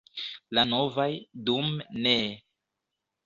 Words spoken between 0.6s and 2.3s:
novaj– dume ne.